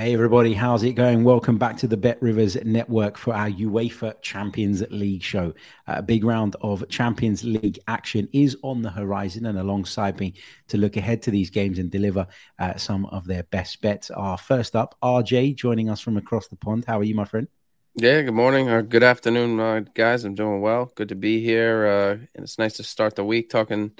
[0.00, 1.24] Hey everybody, how's it going?
[1.24, 5.52] Welcome back to the Bet Rivers Network for our UEFA Champions League show.
[5.88, 10.32] A big round of Champions League action is on the horizon, and alongside me
[10.68, 12.26] to look ahead to these games and deliver
[12.58, 16.56] uh, some of their best bets are first up RJ joining us from across the
[16.56, 16.86] pond.
[16.86, 17.46] How are you, my friend?
[17.94, 20.24] Yeah, good morning or good afternoon, uh, guys.
[20.24, 20.90] I'm doing well.
[20.94, 23.92] Good to be here, uh, and it's nice to start the week talking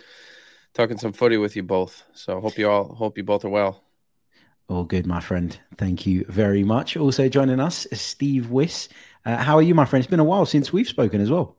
[0.72, 2.04] talking some footy with you both.
[2.14, 3.84] So I hope you all hope you both are well.
[4.70, 5.58] All good, my friend.
[5.78, 6.96] Thank you very much.
[6.96, 8.88] Also joining us, Steve Wyss.
[9.26, 10.00] Uh, how are you, my friend?
[10.00, 11.56] It's been a while since we've spoken as well.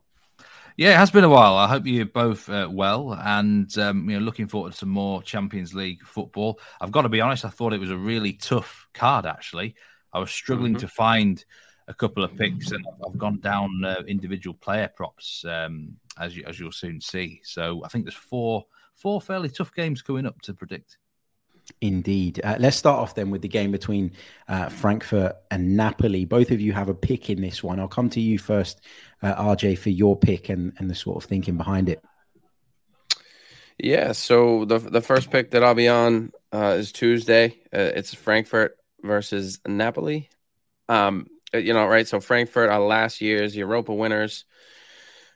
[0.78, 1.56] Yeah, it has been a while.
[1.56, 5.22] I hope you're both uh, well, and um, you know, looking forward to some more
[5.22, 6.58] Champions League football.
[6.80, 9.26] I've got to be honest; I thought it was a really tough card.
[9.26, 9.74] Actually,
[10.14, 10.86] I was struggling mm-hmm.
[10.86, 11.44] to find
[11.88, 16.44] a couple of picks, and I've gone down uh, individual player props, um, as you
[16.46, 17.42] as you'll soon see.
[17.44, 20.96] So I think there's four four fairly tough games coming up to predict.
[21.80, 22.40] Indeed.
[22.44, 24.12] Uh, let's start off then with the game between
[24.48, 26.24] uh, Frankfurt and Napoli.
[26.24, 27.80] Both of you have a pick in this one.
[27.80, 28.80] I'll come to you first,
[29.22, 32.02] uh, RJ, for your pick and, and the sort of thinking behind it.
[33.78, 34.12] Yeah.
[34.12, 37.58] So the the first pick that I'll be on uh, is Tuesday.
[37.72, 40.30] Uh, it's Frankfurt versus Napoli.
[40.88, 42.06] Um, uh, you know, right?
[42.06, 44.44] So Frankfurt are last year's Europa winners,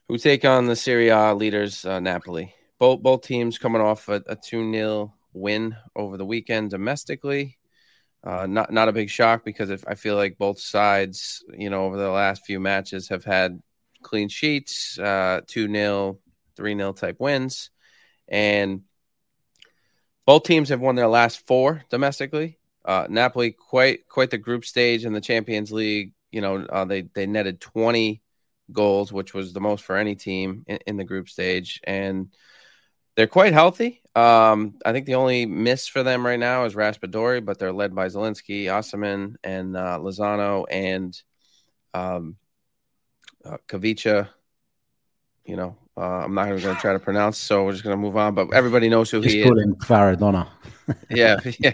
[0.09, 2.55] who take on the Serie A leaders Napoli.
[2.79, 7.59] Both both teams coming off a two 0 win over the weekend domestically.
[8.25, 11.85] Uh, not not a big shock because if I feel like both sides, you know,
[11.85, 13.61] over the last few matches have had
[14.03, 16.19] clean sheets, uh, two 0
[16.57, 17.71] three 0 type wins,
[18.27, 18.83] and
[20.27, 22.59] both teams have won their last four domestically.
[22.85, 26.13] Uh, Napoli quite quite the group stage in the Champions League.
[26.33, 28.23] You know, uh, they they netted twenty
[28.73, 32.35] goals, which was the most for any team in, in the group stage, and
[33.17, 34.03] they're quite healthy.
[34.15, 37.95] Um, I think the only miss for them right now is Raspadori, but they're led
[37.95, 41.21] by Zielinski, Osimhen, and uh, Lozano, and
[41.93, 42.37] um,
[43.45, 44.29] uh, Kavicha.
[45.45, 47.97] You know, uh, I'm not even going to try to pronounce, so we're just going
[47.97, 48.35] to move on.
[48.35, 49.49] But everybody knows who just he is.
[49.49, 50.49] Him Maradona.
[51.11, 51.73] yeah, yeah.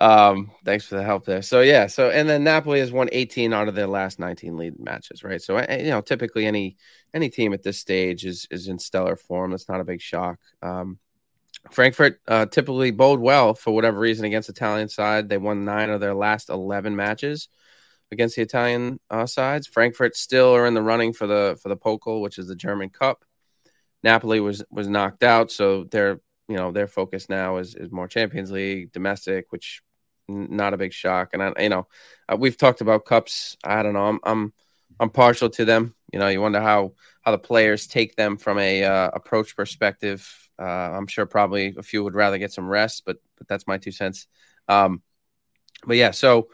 [0.00, 1.42] Um, thanks for the help there.
[1.42, 4.80] So yeah, so and then Napoli has won 18 out of their last 19 lead
[4.80, 5.42] matches, right?
[5.42, 6.76] So you know, typically any
[7.12, 9.50] any team at this stage is is in stellar form.
[9.50, 10.38] That's not a big shock.
[10.62, 10.98] Um,
[11.70, 15.28] Frankfurt uh, typically bode well for whatever reason against the Italian side.
[15.28, 17.48] They won nine of their last 11 matches
[18.10, 19.66] against the Italian uh, sides.
[19.66, 22.88] Frankfurt still are in the running for the for the Pokal, which is the German
[22.88, 23.24] Cup.
[24.02, 28.08] Napoli was was knocked out, so their you know their focus now is is more
[28.08, 29.82] Champions League, domestic, which
[30.30, 31.30] not a big shock.
[31.32, 31.86] And I, you know,
[32.28, 33.56] uh, we've talked about cups.
[33.64, 34.06] I don't know.
[34.06, 34.52] I'm, I'm,
[34.98, 35.94] I'm partial to them.
[36.12, 36.92] You know, you wonder how
[37.22, 40.28] how the players take them from a uh, approach perspective.
[40.58, 43.78] Uh, I'm sure probably a few would rather get some rest, but but that's my
[43.78, 44.26] two cents.
[44.68, 45.02] Um,
[45.86, 46.48] but yeah, so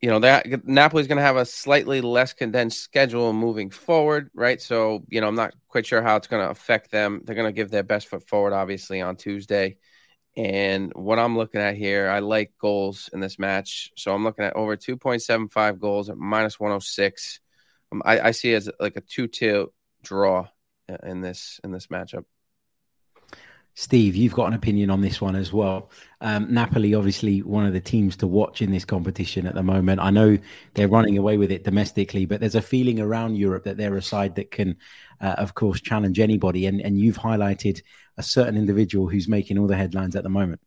[0.00, 4.60] you know that Napoli's going to have a slightly less condensed schedule moving forward, right?
[4.60, 7.22] So you know, I'm not quite sure how it's going to affect them.
[7.24, 9.76] They're going to give their best foot forward, obviously, on Tuesday.
[10.36, 13.92] And what I'm looking at here, I like goals in this match.
[13.96, 17.40] So I'm looking at over 2.75 goals at minus 106.
[17.92, 19.72] Um, I, I see it as like a 2 2
[20.02, 20.48] draw
[21.02, 22.24] in this in this matchup.
[23.76, 25.90] Steve, you've got an opinion on this one as well.
[26.20, 30.00] Um, Napoli, obviously, one of the teams to watch in this competition at the moment.
[30.00, 30.38] I know
[30.74, 34.02] they're running away with it domestically, but there's a feeling around Europe that they're a
[34.02, 34.76] side that can,
[35.20, 36.66] uh, of course, challenge anybody.
[36.66, 37.82] And, and you've highlighted
[38.16, 40.60] a certain individual who's making all the headlines at the moment.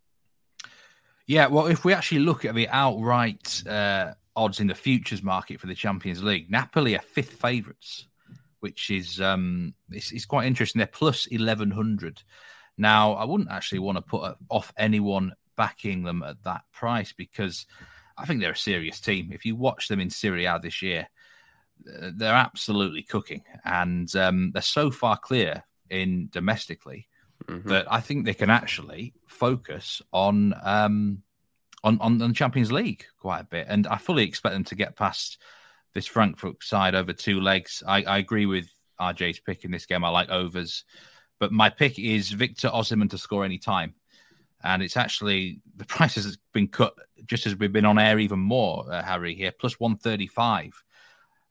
[1.28, 5.62] Yeah, well, if we actually look at the outright uh, odds in the futures market
[5.62, 8.08] for the Champions League, Napoli are fifth favourites
[8.60, 10.80] which is um, it's, it's quite interesting.
[10.80, 12.22] They're plus eleven hundred.
[12.78, 17.66] Now, I wouldn't actually want to put off anyone backing them at that price because
[18.18, 19.32] I think they're a serious team.
[19.32, 21.08] If you watch them in Serie A this year,
[21.86, 27.08] they're absolutely cooking, and um, they're so far clear in domestically
[27.48, 27.70] mm-hmm.
[27.70, 31.22] that I think they can actually focus on um,
[31.84, 34.96] on on the Champions League quite a bit, and I fully expect them to get
[34.96, 35.40] past
[35.94, 37.84] this Frankfurt side over two legs.
[37.86, 38.70] I, I agree with
[39.00, 40.04] RJ's pick in this game.
[40.04, 40.84] I like overs,
[41.40, 43.94] but my pick is Victor Osimhen to score any time
[44.64, 46.94] and it's actually the price has been cut
[47.26, 50.72] just as we've been on air even more, uh, Harry here plus one thirty five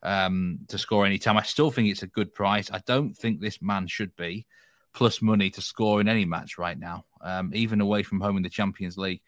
[0.03, 1.37] um, to score any time.
[1.37, 2.69] I still think it's a good price.
[2.71, 4.45] I don't think this man should be
[4.93, 8.43] plus money to score in any match right now, um, even away from home in
[8.43, 9.21] the Champions League.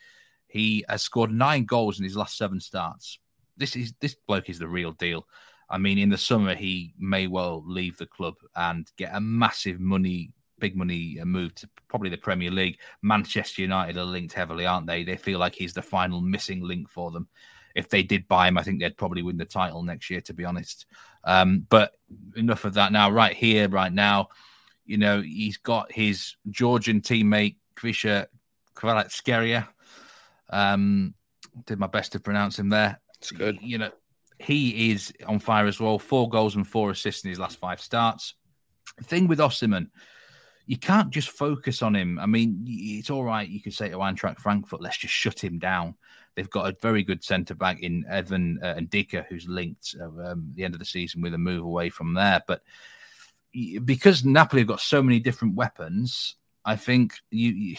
[0.48, 3.20] He has scored nine goals in his last seven starts.
[3.58, 5.28] This is this bloke is the real deal.
[5.70, 9.80] I mean, in the summer he may well leave the club and get a massive
[9.80, 12.80] money big money uh, move to probably the Premier League.
[13.02, 15.04] Manchester United are linked heavily, aren't they?
[15.04, 17.28] They feel like he's the final missing link for them.
[17.76, 20.34] If they did buy him, I think they'd probably win the title next year, to
[20.34, 20.86] be honest.
[21.24, 21.94] Um, but
[22.36, 23.10] enough of that now.
[23.10, 24.30] Right here, right now,
[24.86, 28.26] you know, he's got his Georgian teammate, Khvicha
[28.76, 29.68] Kvaratskhelia.
[30.50, 31.14] Um,
[31.66, 33.00] did my best to pronounce him there.
[33.20, 33.60] It's good.
[33.62, 33.92] You know,
[34.40, 36.00] he is on fire as well.
[36.00, 38.34] Four goals and four assists in his last five starts.
[38.98, 39.90] The thing with Osimhen
[40.69, 42.19] you can't just focus on him.
[42.19, 43.50] I mean, it's all right.
[43.50, 45.95] You could say to Eintracht Frankfurt, let's just shut him down.
[46.36, 50.51] They've got a very good centre back in Evan uh, Ndicka, who's linked at um,
[50.54, 52.44] the end of the season with a move away from there.
[52.45, 52.62] But
[53.83, 56.36] because Napoli have got so many different weapons,
[56.66, 57.75] I think you, you,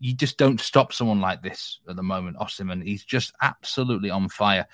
[0.00, 2.38] you just don't stop someone like this at the moment.
[2.38, 4.66] Osimhen, he's just absolutely on fire.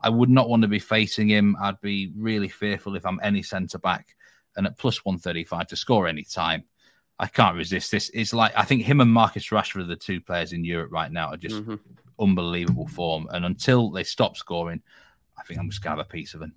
[0.00, 1.58] I would not want to be facing him.
[1.60, 4.16] I'd be really fearful if I'm any centre back.
[4.56, 6.64] And at plus 135 to score any time,
[7.18, 8.10] I can't resist this.
[8.12, 11.10] It's like I think him and Marcus Rashford are the two players in Europe right
[11.10, 11.76] now are just mm-hmm.
[12.20, 13.28] unbelievable form.
[13.30, 14.82] And until they stop scoring,
[15.38, 16.54] I think I'm just gonna have a piece of them.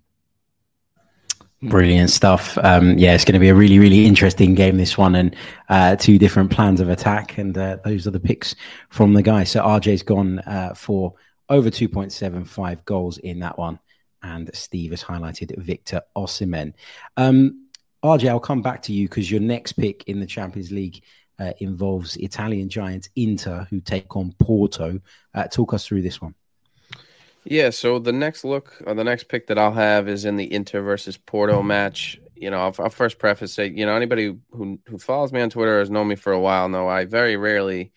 [1.61, 2.57] Brilliant stuff.
[2.59, 5.35] Um, yeah, it's going to be a really, really interesting game, this one, and
[5.67, 7.37] uh, two different plans of attack.
[7.37, 8.55] And uh, those are the picks
[8.89, 9.43] from the guy.
[9.43, 11.15] So RJ's gone uh, for
[11.49, 13.77] over 2.75 goals in that one.
[14.23, 16.75] And Steve has highlighted Victor Osimhen.
[17.17, 17.67] Um,
[18.03, 21.03] RJ, I'll come back to you because your next pick in the Champions League
[21.37, 24.99] uh, involves Italian giants Inter, who take on Porto.
[25.33, 26.35] Uh, talk us through this one.
[27.43, 30.51] Yeah, so the next look or the next pick that I'll have is in the
[30.51, 32.19] Inter versus Porto match.
[32.35, 35.49] You know, I'll, I'll first preface say, you know, anybody who who follows me on
[35.49, 36.69] Twitter has known me for a while.
[36.69, 37.91] Know I very rarely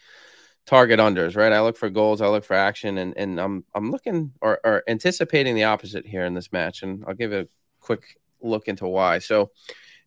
[0.66, 1.52] target unders, right?
[1.52, 4.82] I look for goals, I look for action, and and I'm I'm looking or, or
[4.88, 7.46] anticipating the opposite here in this match, and I'll give a
[7.81, 9.19] quick look into why.
[9.20, 9.50] So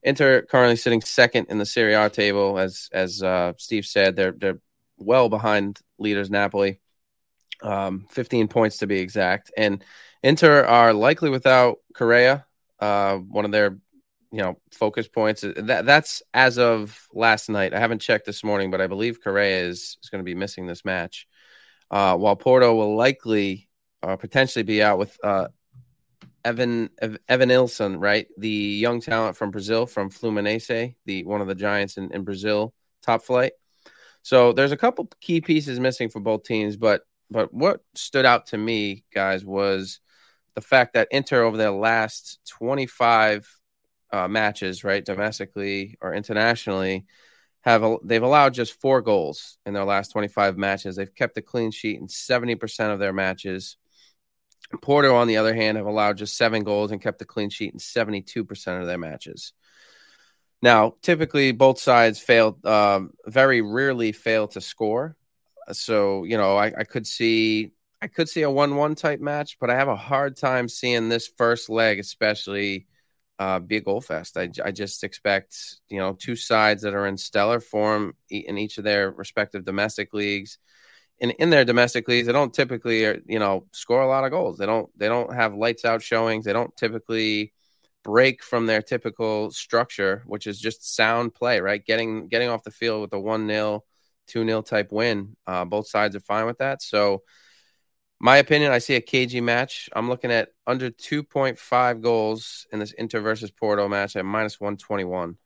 [0.06, 4.32] Inter currently sitting second in the Serie A table, as as uh, Steve said, they're
[4.32, 4.60] they're
[4.98, 6.80] well behind leaders Napoli,
[7.64, 9.52] um, 15 points to be exact.
[9.58, 9.84] And
[10.22, 12.46] Inter are likely without Correa,
[12.80, 13.78] uh, one of their
[14.32, 15.42] you know focus points.
[15.42, 17.74] That that's as of last night.
[17.74, 20.68] I haven't checked this morning, but I believe Correa is is going to be missing
[20.68, 21.28] this match.
[21.90, 23.70] Uh, while Porto will likely
[24.04, 25.48] uh, potentially be out with uh,
[26.46, 28.28] Evan Evanilson, right?
[28.38, 32.74] The young talent from Brazil, from Fluminense, the one of the giants in, in Brazil,
[33.02, 33.54] top flight.
[34.22, 38.48] So there's a couple key pieces missing for both teams, but but what stood out
[38.48, 40.00] to me, guys, was
[40.54, 43.48] the fact that Inter over their last 25
[44.12, 47.06] uh, matches, right, domestically or internationally,
[47.62, 50.96] have a, they've allowed just four goals in their last 25 matches.
[50.96, 53.78] They've kept a clean sheet in 70% of their matches.
[54.82, 57.74] Porto, on the other hand, have allowed just seven goals and kept a clean sheet
[57.74, 59.54] in 72% of their matches.
[60.62, 65.16] Now, typically, both sides fail, um, very rarely fail to score.
[65.72, 69.70] So, you know, I, I could see, I could see a one-one type match, but
[69.70, 72.88] I have a hard time seeing this first leg, especially,
[73.38, 74.38] uh, be a goal fest.
[74.38, 75.58] I, I just expect,
[75.90, 80.14] you know, two sides that are in stellar form in each of their respective domestic
[80.14, 80.58] leagues
[81.20, 84.32] in, in their domestic leagues, they don't typically, uh, you know, score a lot of
[84.32, 84.58] goals.
[84.58, 86.46] They don't they don't have lights out showings.
[86.46, 87.54] They don't typically
[88.04, 91.84] break from their typical structure, which is just sound play, right?
[91.84, 93.84] Getting getting off the field with a one 0
[94.28, 95.36] two 0 type win.
[95.48, 96.82] Uh, both sides are fine with that.
[96.82, 97.24] So,
[98.20, 99.90] my opinion, I see a cagey match.
[99.94, 105.38] I'm looking at under 2.5 goals in this Inter versus Porto match at minus 121.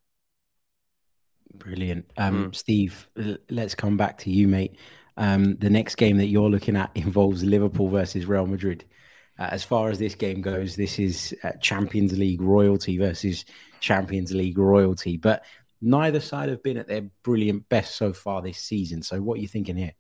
[1.56, 2.10] Brilliant.
[2.16, 2.56] Um, mm.
[2.56, 3.10] Steve,
[3.50, 4.76] let's come back to you, mate.
[5.20, 8.86] Um, the next game that you're looking at involves Liverpool versus Real Madrid.
[9.38, 13.46] uh, as far as this game goes, this is uh, Champions League royalty versus
[13.82, 15.18] Champions League royalty.
[15.18, 15.44] But
[15.82, 19.04] neither side have been at their brilliant best so far this season.
[19.04, 19.94] So, what are you thinking here?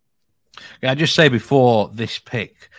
[0.81, 2.69] Yeah, I just say before this pick,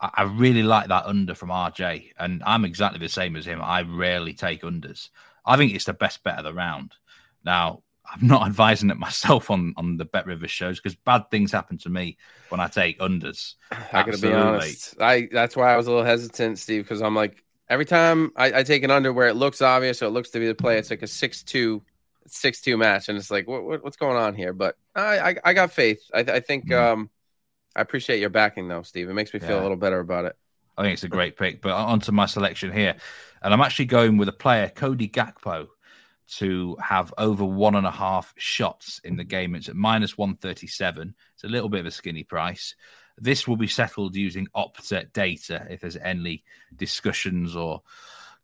[0.00, 3.60] I, I really like that under from RJ, and I'm exactly the same as him.
[3.62, 5.10] I rarely take unders.
[5.44, 6.92] I think it's the best bet of the round.
[7.44, 11.52] Now, I'm not advising it myself on on the Bet Rivers shows because bad things
[11.52, 12.16] happen to me
[12.48, 13.54] when I take unders.
[13.70, 15.00] I gotta be honest.
[15.00, 18.58] I that's why I was a little hesitant, Steve, because I'm like every time I,
[18.58, 20.76] I, take an under where it looks obvious or it looks to be the play,
[20.76, 21.82] it's like a six two
[22.26, 24.52] six two match, and it's like what, what, what's going on here?
[24.52, 26.02] But I I, I got faith.
[26.12, 26.76] I, I think mm.
[26.76, 27.10] um
[27.76, 29.08] I appreciate your backing though, Steve.
[29.08, 30.36] It makes me feel a little better about it.
[30.76, 31.62] I think it's a great pick.
[31.62, 32.96] But onto my selection here,
[33.42, 35.68] and I'm actually going with a player, Cody Gakpo
[36.36, 39.54] to have over one and a half shots in the game.
[39.54, 41.14] It's at minus 137.
[41.34, 42.74] It's a little bit of a skinny price.
[43.18, 46.44] This will be settled using Opta data if there's any
[46.76, 47.82] discussions or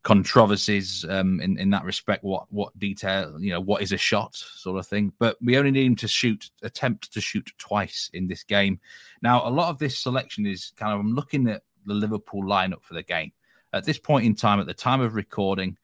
[0.03, 2.23] controversies um, in, in that respect.
[2.23, 5.13] What what detail, you know, what is a shot sort of thing.
[5.17, 8.79] But we only need him to shoot, attempt to shoot twice in this game.
[9.21, 12.83] Now, a lot of this selection is kind of, I'm looking at the Liverpool lineup
[12.83, 13.31] for the game.
[13.73, 15.77] At this point in time, at the time of recording,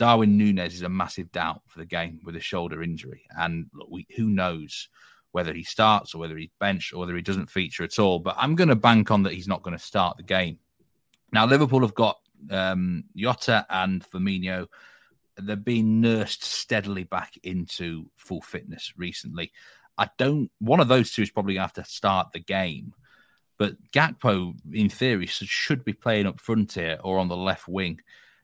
[0.00, 3.88] Darwin Nunez is a massive doubt for the game with a shoulder injury, and look,
[3.90, 4.88] we, who knows
[5.32, 8.18] whether he starts or whether he's benched or whether he doesn't feature at all.
[8.18, 10.58] But I'm going to bank on that he's not going to start the game.
[11.34, 12.16] Now Liverpool have got
[12.50, 14.68] um, Jota and Firmino.
[15.38, 19.52] They've been nursed steadily back into full fitness recently.
[19.98, 20.50] I don't.
[20.60, 22.94] One of those two is probably going to have to start the game.
[23.58, 28.00] But Gakpo, in theory, should be playing up front here or on the left wing.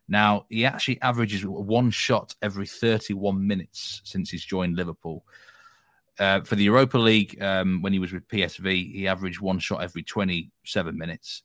[0.08, 5.24] Now, he actually averages one shot every 31 minutes since he's joined Liverpool.
[6.18, 9.82] Uh, for the Europa League, um, when he was with PSV, he averaged one shot
[9.82, 11.42] every 27 minutes.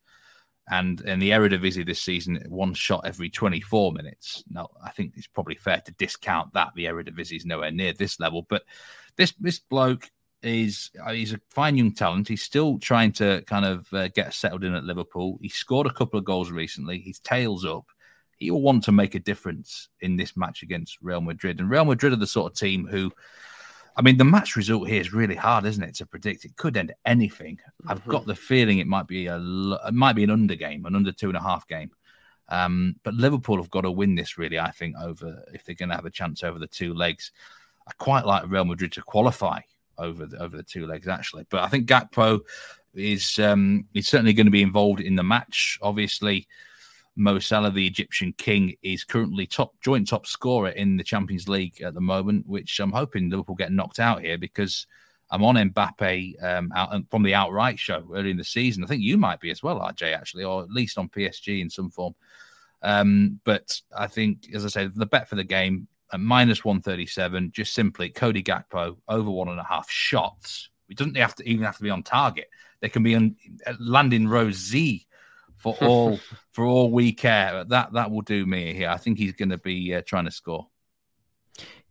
[0.69, 4.43] And in the Eredivisie this season, one shot every 24 minutes.
[4.49, 6.69] Now, I think it's probably fair to discount that.
[6.75, 8.45] The Eredivisie is nowhere near this level.
[8.47, 8.63] But
[9.17, 10.09] this this bloke
[10.43, 12.27] is uh, he's a fine young talent.
[12.27, 15.39] He's still trying to kind of uh, get settled in at Liverpool.
[15.41, 16.99] He scored a couple of goals recently.
[16.99, 17.87] His tail's up
[18.41, 21.59] he'll want to make a difference in this match against Real Madrid.
[21.59, 23.11] And Real Madrid are the sort of team who,
[23.95, 26.43] I mean, the match result here is really hard, isn't it, to predict?
[26.43, 27.57] It could end anything.
[27.57, 27.91] Mm-hmm.
[27.91, 30.95] I've got the feeling it might be a it might be an under game, an
[30.95, 31.91] under two and a half game.
[32.49, 34.59] Um, but Liverpool have got to win this, really.
[34.59, 37.31] I think over if they're going to have a chance over the two legs.
[37.87, 39.61] I quite like Real Madrid to qualify
[39.97, 41.45] over the, over the two legs, actually.
[41.49, 42.39] But I think Gakpo
[42.93, 45.77] is um, is certainly going to be involved in the match.
[45.81, 46.47] Obviously,
[47.15, 51.81] Mo Salah, the Egyptian king, is currently top joint top scorer in the Champions League
[51.81, 54.87] at the moment, which I'm hoping Liverpool get knocked out here because
[55.29, 58.83] I'm on Mbappe um, out, from the outright show early in the season.
[58.83, 61.69] I think you might be as well, RJ, actually, or at least on PSG in
[61.69, 62.15] some form.
[62.81, 67.51] Um, but I think, as I said, the bet for the game at minus 137,
[67.51, 70.69] just simply Cody Gakpo over one and a half shots.
[70.89, 72.49] It doesn't have to even have to be on target.
[72.81, 73.35] They can be on
[73.79, 75.05] landing row Z
[75.61, 76.19] for all
[76.51, 77.63] for all we care.
[77.65, 78.89] That that will do me here.
[78.89, 80.67] I think he's going to be uh, trying to score.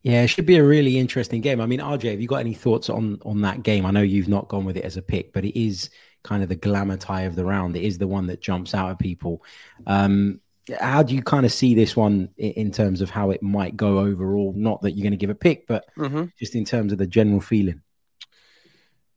[0.02, 1.60] Yeah, it should be a really interesting game.
[1.60, 3.84] I mean, RJ, have you got any thoughts on on that game?
[3.84, 5.90] I know you've not gone with it as a pick, but it is
[6.22, 7.76] kind of the glamour tie of the round.
[7.76, 9.42] It is the one that jumps out at people.
[9.86, 10.40] Um,
[10.78, 13.98] how do you kind of see this one in terms of how it might go
[13.98, 14.52] overall?
[14.56, 16.26] Not that you're going to give a pick, but mm-hmm.
[16.38, 17.82] just in terms of the general feeling.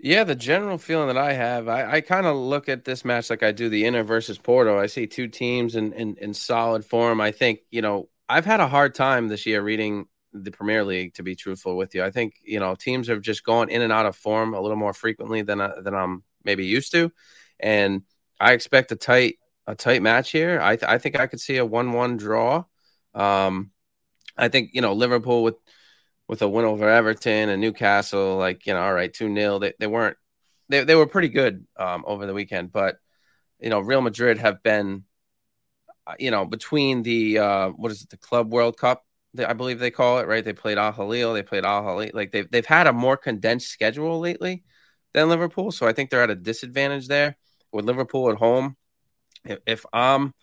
[0.05, 3.29] Yeah, the general feeling that I have, I, I kind of look at this match
[3.29, 4.77] like I do the Inter versus Porto.
[4.77, 7.21] I see two teams in, in, in solid form.
[7.21, 11.13] I think, you know, I've had a hard time this year reading the Premier League,
[11.13, 12.03] to be truthful with you.
[12.03, 14.75] I think, you know, teams have just gone in and out of form a little
[14.75, 17.09] more frequently than, uh, than I'm maybe used to.
[17.61, 18.01] And
[18.41, 19.35] I expect a tight,
[19.67, 20.59] a tight match here.
[20.61, 22.65] I, th- I think I could see a 1 1 draw.
[23.13, 23.71] Um,
[24.35, 25.55] I think, you know, Liverpool with,
[26.27, 29.59] with a win over Everton and Newcastle, like, you know, all right, 2 0.
[29.59, 30.17] They, they weren't,
[30.69, 32.71] they, they were pretty good um, over the weekend.
[32.71, 32.97] But,
[33.59, 35.03] you know, Real Madrid have been,
[36.07, 39.05] uh, you know, between the, uh, what is it, the Club World Cup,
[39.37, 40.45] I believe they call it, right?
[40.45, 42.11] They played Al Hilal, they played Al Hilal.
[42.13, 44.63] Like, they've, they've had a more condensed schedule lately
[45.13, 45.71] than Liverpool.
[45.71, 47.37] So I think they're at a disadvantage there
[47.71, 48.77] with Liverpool at home.
[49.45, 50.33] If, if I'm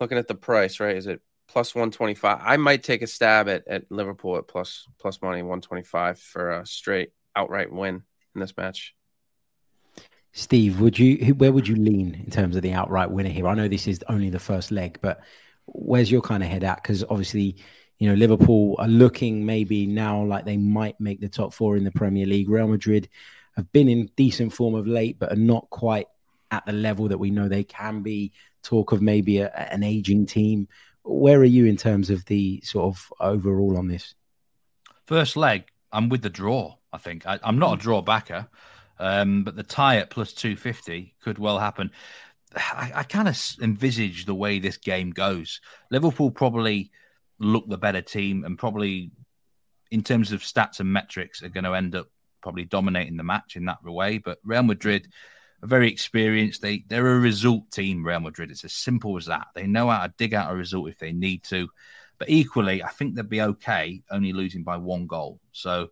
[0.00, 2.38] looking at the price, right, is it plus 125.
[2.42, 6.66] I might take a stab at, at Liverpool at plus plus money 125 for a
[6.66, 8.02] straight outright win
[8.34, 8.94] in this match.
[10.32, 13.46] Steve, would you where would you lean in terms of the outright winner here?
[13.46, 15.20] I know this is only the first leg, but
[15.64, 16.82] where's your kind of head at?
[16.82, 17.56] Because obviously,
[17.98, 21.84] you know, Liverpool are looking maybe now like they might make the top four in
[21.84, 22.50] the Premier League.
[22.50, 23.08] Real Madrid
[23.56, 26.06] have been in decent form of late, but are not quite
[26.50, 30.26] at the level that we know they can be talk of maybe a, an aging
[30.26, 30.68] team.
[31.06, 34.14] Where are you in terms of the sort of overall on this?
[35.06, 36.76] First leg, I'm with the draw.
[36.92, 38.48] I think I, am not a draw backer,
[38.98, 41.90] um, but the tie at plus 250 could well happen.
[42.56, 45.60] I, I kind of envisage the way this game goes.
[45.90, 46.90] Liverpool probably
[47.38, 49.12] look the better team and probably,
[49.90, 52.08] in terms of stats and metrics, are going to end up
[52.42, 54.18] probably dominating the match in that way.
[54.18, 55.08] But Real Madrid
[55.62, 56.62] are very experienced.
[56.62, 58.04] They they're a result team.
[58.04, 58.50] Real Madrid.
[58.50, 59.48] It's as simple as that.
[59.54, 61.68] They know how to dig out a result if they need to.
[62.18, 65.40] But equally, I think they'd be okay only losing by one goal.
[65.52, 65.90] So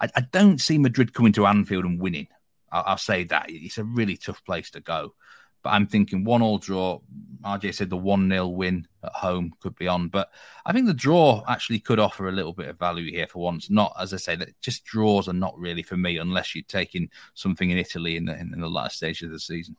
[0.00, 2.28] I, I don't see Madrid coming to Anfield and winning.
[2.72, 5.14] I'll, I'll say that it's a really tough place to go.
[5.62, 7.00] But I'm thinking one all draw.
[7.46, 10.08] RJ said the 1 0 win at home could be on.
[10.08, 10.30] But
[10.64, 13.70] I think the draw actually could offer a little bit of value here for once.
[13.70, 17.08] Not, as I say, that just draws are not really for me unless you're taking
[17.34, 19.76] something in Italy in the, in the last stage of the season.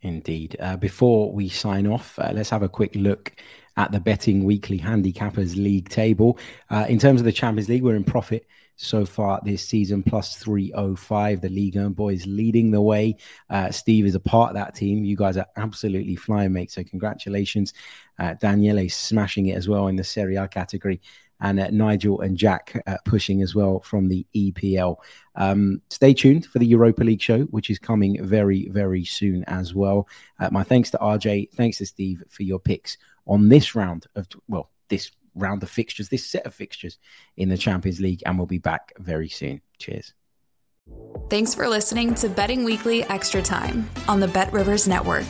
[0.00, 0.56] Indeed.
[0.60, 3.32] Uh, before we sign off, uh, let's have a quick look
[3.76, 6.38] at the Betting Weekly Handicappers League table.
[6.70, 8.46] Uh, in terms of the Champions League, we're in profit
[8.76, 11.40] so far this season, plus 305.
[11.40, 13.16] The League and boys leading the way.
[13.50, 15.04] Uh, Steve is a part of that team.
[15.04, 16.70] You guys are absolutely flying, mate.
[16.70, 17.72] So, congratulations.
[18.18, 21.00] Uh, Daniele smashing it as well in the Serie A category.
[21.40, 24.96] And uh, Nigel and Jack uh, pushing as well from the EPL.
[25.34, 29.74] Um, stay tuned for the Europa League show, which is coming very, very soon as
[29.74, 30.08] well.
[30.38, 31.52] Uh, my thanks to RJ.
[31.52, 36.08] Thanks to Steve for your picks on this round of, well, this round of fixtures,
[36.08, 36.98] this set of fixtures
[37.36, 39.60] in the Champions League, and we'll be back very soon.
[39.78, 40.14] Cheers.
[41.30, 45.26] Thanks for listening to Betting Weekly Extra Time on the Bet Rivers Network.